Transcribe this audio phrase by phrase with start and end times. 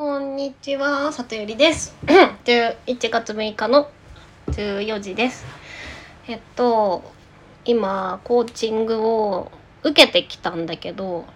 [0.00, 1.94] こんにちは、里ゆりです。
[2.46, 3.90] 11月6日の
[4.46, 5.44] 14時です。
[6.26, 7.02] えっと、
[7.66, 9.52] 今、コーチングを
[9.82, 11.26] 受けてきたんだけど、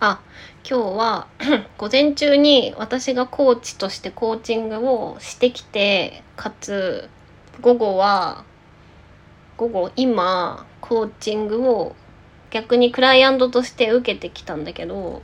[0.00, 0.22] あ、
[0.66, 1.26] 今日は
[1.76, 7.10] 午前中に私がコーチとしてコーチングをしてきて、かつ、
[7.60, 8.42] 午後は、
[9.58, 11.94] 午後今、コーチングを
[12.48, 15.20] 逆にクライアントとして受けてきたんだけど、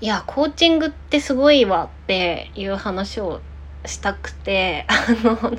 [0.00, 3.40] いや、コーチングってすごいわっていう話を
[3.84, 4.94] したくて、 あ
[5.24, 5.58] の、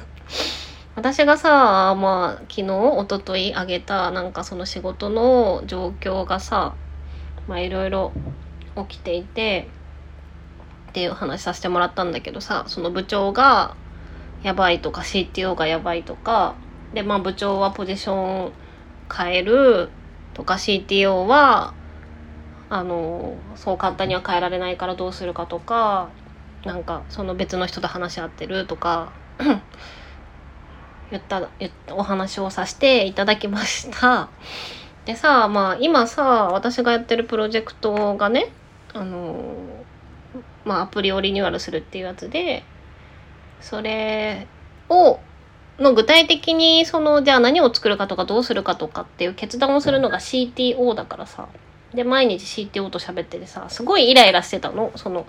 [0.96, 6.74] 私がさ、まあ、昨日、一昨日あげた、なんかその仕事の状況がさ、
[7.50, 8.14] まあいろいろ
[8.88, 9.68] 起きていて、
[10.90, 13.76] っていう話させてもらったんだけどさ、その部長が
[14.44, 16.56] やばいとか CTO がやばいとか、
[16.94, 18.52] で、まあ部長はポジション
[19.14, 19.90] 変える
[20.34, 21.74] とか CTO は
[22.70, 26.10] あのそう簡単には変えられないからどうするかとか
[26.66, 29.12] なんかその別の人と話し合ってるとか
[31.10, 34.30] 言った言ったお話をさせていただきました。
[35.06, 38.52] でさまあ今さ私がやってるプロジェクトがね
[38.94, 39.56] あの
[40.66, 42.64] まあアプリをリニューアルするっていうやつで
[43.62, 44.46] それ
[44.90, 45.20] を
[45.80, 51.48] の具体的にそのじゃあ何を作るかとかどうするかとかっていう決断をするのが CTO だからさ
[51.94, 55.26] で毎日 CTO と喋っててさすごいイライラしてたのその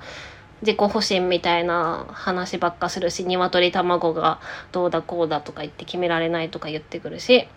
[0.62, 4.40] 自己保身みたいな話ばっかするし鶏卵が
[4.72, 7.48] どうだこうだとか言って決められないとか言ってくるし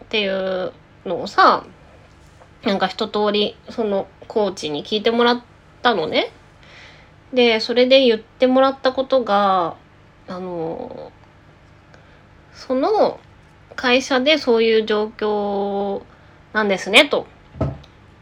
[0.00, 0.72] っていう
[1.04, 1.64] のをさ
[2.64, 5.42] なんか一通りそのコーチに聞いてもらっ
[5.82, 6.32] たのね。
[7.32, 9.76] でそれで言ってもらったことが
[10.26, 11.12] あの
[12.52, 13.20] その
[13.76, 16.02] 会社でそういう状況
[16.52, 17.26] なんですねと。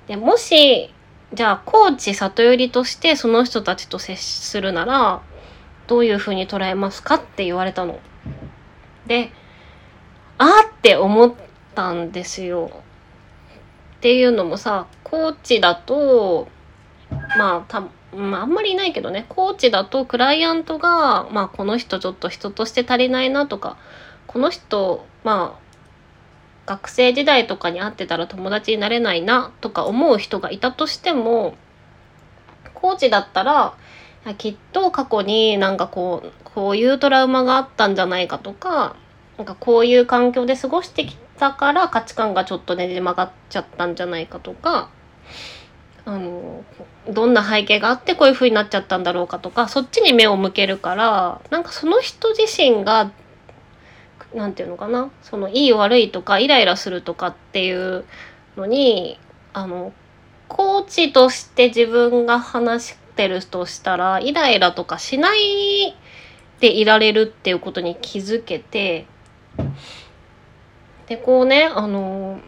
[0.08, 0.92] でもし
[1.34, 5.22] じゃあコーチ里寄りとしてその人たちと接するなら
[5.86, 8.00] どういうふうに捉えますかって言われたの。
[9.06, 9.30] で
[10.38, 11.34] あーって思っ
[11.74, 12.70] たんですよ。
[13.96, 16.48] っていうのもさコーチだと
[17.36, 17.82] まあた
[18.14, 23.76] まあ、あんまりいないけどねコーチだとクライアントが、まあ、この人ちょっと人として足りないなとか
[24.26, 25.67] この人まあ
[26.68, 31.54] 学生時代とかに会ってたら友達になれないなとか思う人がいたとしても
[32.74, 33.74] コーチだったら
[34.36, 38.96] きっと過去になんかこうこういうトラウマがあったんじゃないかとか
[39.38, 44.90] なんかこういう環境で過ごしてきたから価値観がちょっとねじ曲がっちゃったんじゃないかとか
[46.04, 46.64] あの
[47.08, 53.10] どんな背景があってこういう風になっちゃったんだろうかとかそっちに目を向けるからなんかその人自身が
[54.34, 55.10] なんていうのかな？
[55.22, 58.04] そのいい悪いとかイライラするとかっていう
[58.56, 59.18] のに
[59.52, 59.92] あの
[60.48, 65.96] コーチとして自分が話してるとしたらイライラとかしない
[66.60, 69.06] でいられるっていうことに気づけて
[71.06, 72.40] でこうねあの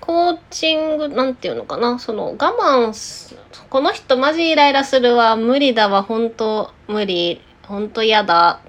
[0.00, 1.98] コーチングなんていうのかな？
[1.98, 3.36] その我慢
[3.70, 8.60] この人マジイライラするわ無理だわ本当無理本当嫌だ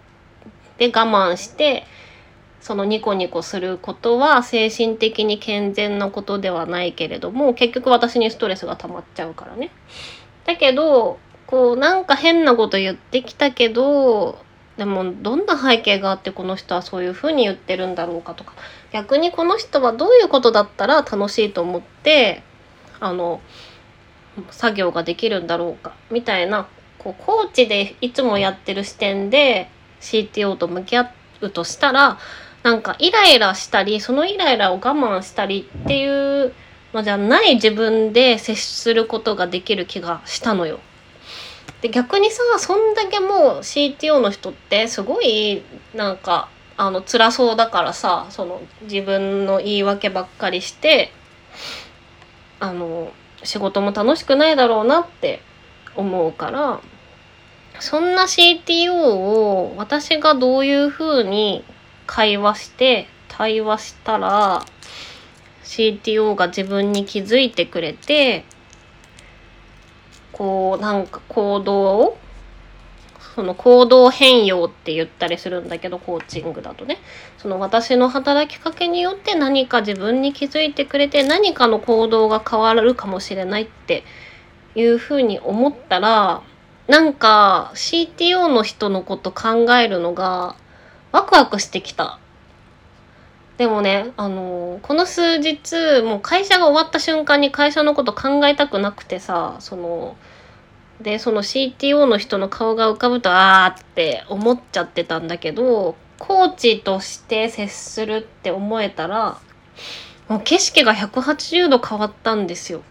[0.77, 1.85] で我慢して
[2.61, 9.69] そのニコニコすることは精神的に健全なことではないけれども結局私にストレスが溜まっちゃうからね。
[10.45, 14.39] だけどこうなんか変なこと言ってきたけど
[14.77, 18.53] でもどんな背景があってこの人はそういうふうに言ってるんだろうかとか
[18.91, 22.43] 逆にこの人はどういうことだったら楽しいと思って
[22.99, 23.41] あの
[24.51, 29.69] 作業ができるんだろうかみたいなこうコーチでいつもやってる視点で
[30.05, 31.11] CTO と向き合
[31.41, 32.17] うとしたら
[32.63, 36.53] なんかイライラしたりそのイライラを我慢したりっていう
[36.93, 40.79] のじゃない自分で接することができる気がしたのよ。
[41.81, 45.61] で逆にさそんだけもう CTO の人ってすごい
[45.93, 51.11] なんかあの辛そうだからさその自分の言い訳ばっかりして
[52.59, 53.11] あの
[53.43, 55.41] 仕事も楽しくないだろうなって
[55.95, 56.81] 思うから
[57.79, 61.63] そんな CTO を私がどういうふうに
[62.07, 64.65] 会話して対話したら
[65.63, 68.45] CTO が自分に気づいてくれて
[70.31, 72.17] こうなんか行動を
[73.35, 76.99] その行動変容って言ったりするんだけどコーチングだとね。
[77.37, 84.05] その私の働きかけによって何か自分に気づいてくれて何かの行動が変わるかもしれないって
[84.75, 86.43] いうふうに思ったら
[86.87, 90.55] なんか CTO の人のこと考えるのが
[91.11, 92.19] ワクワクしてきた。
[93.57, 100.17] でもね、あのこの数日、もう会社が終わった瞬間に会社のこと考えたくなくてさ、その、
[101.01, 109.37] でその CTO の人の顔が浮かぶとあーって思っちゃってたんだけどコーチとして接するって思えたら
[110.29, 112.81] もう景色が180度変わったんですよ。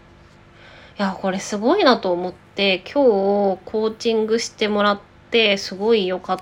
[0.97, 4.99] いやこれすごいなと思って今日コーチングしてもらっ
[5.29, 6.39] てすごい良かっ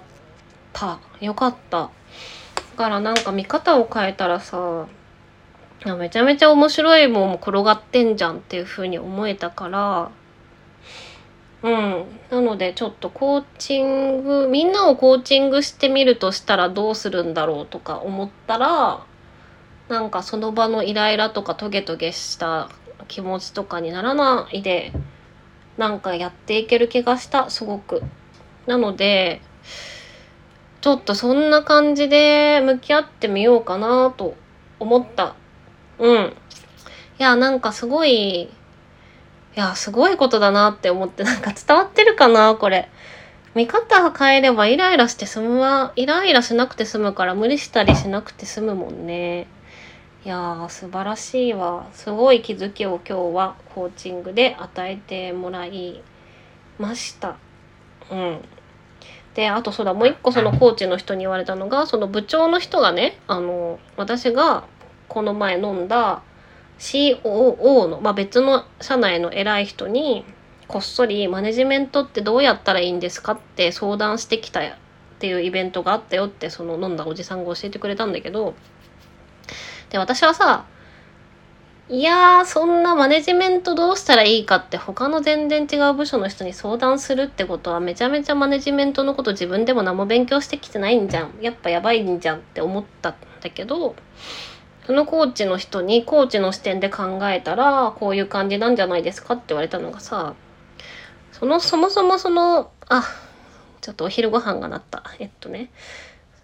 [0.74, 1.00] た。
[1.20, 1.80] 良かった。
[1.80, 4.88] だからなんか見方を変えたらさ
[5.98, 10.12] めちゃめちゃ面白いもんも転がってんじゃんっていう風に思えたから
[11.64, 12.06] うん。
[12.30, 19.04] なのでちょっとコーチングみんなをコーチングしてみるとしたらどうするんだろうとか思ったら
[19.90, 22.70] なんかその場のイライラとかトゲトゲした
[23.08, 24.92] 気持ちとかにならないで
[25.78, 28.04] なんかやっていける気がしたすごく。
[28.68, 29.42] なので
[30.84, 34.36] ちょっとそんな感じで向き合ってみようかなと
[34.80, 35.36] 思った。
[35.98, 36.34] うん。
[37.20, 38.50] いや、なんかすごい、い
[39.56, 42.90] や、すごいことだなって思って、なんか伝わってるかなこれ。
[43.56, 45.94] 見方変えればイライラして済むわ。
[45.96, 49.48] イライラしなくて済むから無理したりしなくて済むもんね。
[50.26, 51.90] いやー素晴らしいわ。
[51.92, 56.02] すごい気づきを今日はコーチングで与えてもらい
[56.80, 57.36] ました。
[58.10, 58.40] うん。
[59.34, 64.64] であとそうだもう一個そのコーチの人に言われたのがその部長の人がねあの私が
[65.10, 66.22] この前飲んだ
[66.80, 70.24] COO の、まあ、別の社内の偉い人に
[70.68, 74.74] こっそりマネジメントってどうやったらいいんですかって相談してきたっ
[75.20, 78.54] ていうイベントがあったよってその飲んだおじさんが教えてくれたんだけど
[79.94, 80.66] で、私はさ、
[81.88, 91.36] いやー、そんなマネジメントどうしたらいいかって他の全然違う部署の人に相談するってことはめちゃめちゃマネジメントのこと自分でも何も勉強してきてないんじゃん。
[91.42, 93.96] やっぱやばいんじゃんって思ったんだけど、
[94.88, 100.34] そのコーチの人にコーチの視点で考えたらこういう感じなんじゃないですかって言われたのがさ、
[101.32, 103.04] そのそもそもその、あ、
[103.82, 105.04] ちょっとお昼ご飯がなった。
[105.20, 105.70] えっとね。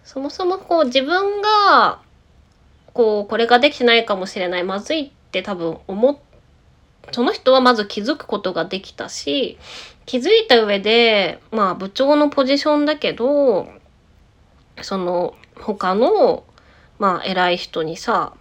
[0.04, 2.00] そもそもこう自分が
[2.92, 6.16] こうこれができてないかもしれないまずいって多分思っ
[7.12, 9.58] その人はまず気づくことができたし
[10.06, 13.68] 気づいた上でまあ部長のポジションだけど
[14.82, 16.44] その他の
[16.98, 18.34] まあ偉い人にさ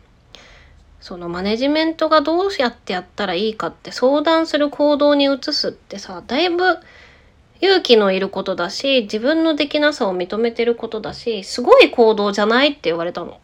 [0.99, 6.79] そのマネジメントがどうやってやったらいいかって相談する行動に移すってさだいぶ
[7.61, 13.39] 勇気のいることだし自分のできなさを認めてることだしすごい行動じゃないって言われたの。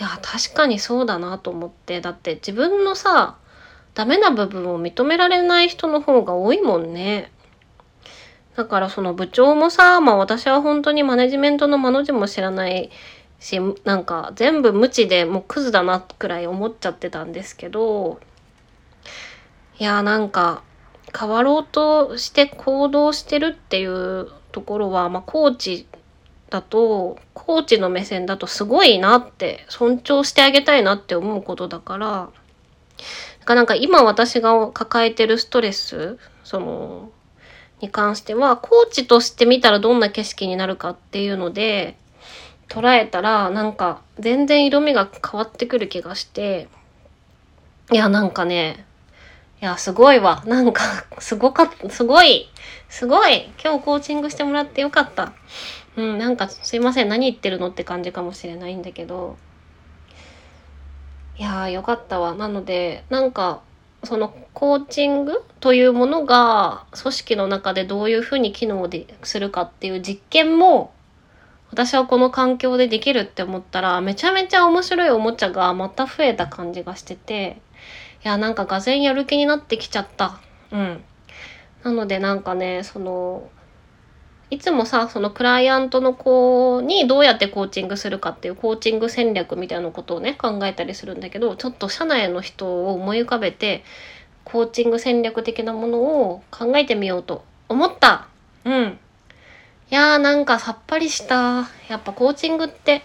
[0.00, 3.36] いや確かにそうだなと思ってだって自分のさ
[3.92, 7.30] ダメな部分を認められない人の方が多いもんね。
[8.56, 12.90] だからその部長もさ、まあ私は本当にマネジメントの間の字も知らない
[13.40, 18.20] し、なんか全部無知でもうクズだなくらい思っちゃってたんですけど、
[19.78, 20.62] いやなんか
[21.18, 25.86] 変わろうとして行動してるっていうところは、まあコーチ
[26.50, 32.30] だとコーチの目線だとすごいなって尊重してあげたいなって思うことだから
[33.46, 37.10] なんか今私が抱えてるストレスその
[37.80, 41.96] に関してはコーチとして見たらどんな景色になるかっていうので
[42.68, 46.68] 捉えたらなんか全然色味が変わってくる気がして
[47.90, 48.84] いやなんかね
[49.62, 50.42] いやすごいわ。
[50.46, 50.82] なんか
[51.18, 52.48] すごかったすごい
[52.88, 53.50] すごい。
[53.62, 55.34] 今日コーチングしてもらってよかった。
[56.00, 59.36] うん、なんかすいません何言ってるのって感じかもしれないんだけど。
[61.36, 62.34] いやーよかったわ。
[62.34, 63.60] なのでなんか
[64.04, 70.92] そのコーチングというものが組織の中でどういうふうに機能でするかっていう実験も
[71.70, 77.60] 私はこの環境でできるって思ったらめちゃめちゃ面白いおもちゃがまた増えた感じがしてて
[78.24, 80.40] いやなんかがぜやる気になってきちゃった。
[80.72, 81.04] うん。
[81.84, 83.48] なのでなんかねその
[84.50, 93.84] いつもさそのクライアントの子にどうやってコーチングするかっていうコーチング戦略みたいなことをね考えたりするんだけどちょっと社内の人を思い浮かべて
[94.44, 98.26] コーチング戦略的なものを考えてみようと思った。
[98.64, 98.98] うん。
[99.92, 101.68] いやーなんかさっぱりした。
[101.88, 103.02] やっぱコーチングって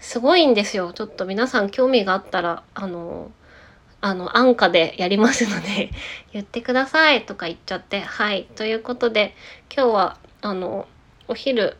[0.00, 0.92] すごいんですよ。
[0.92, 3.30] ちょっと皆さん興味があったらあの
[4.02, 5.90] あの安価でやりますので
[6.32, 8.00] 言ってくださいとか言っちゃって。
[8.00, 8.46] はい。
[8.56, 9.34] ということで
[9.74, 10.86] 今日はあの
[11.28, 11.76] お昼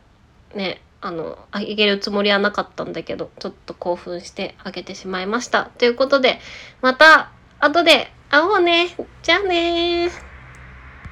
[0.55, 5.65] ねあのあげるつもりはなかったんだけどちょっと興奮してあげてしまいました。
[5.77, 6.39] ということで
[6.81, 8.87] また後で会おうね。
[9.21, 10.32] じゃあね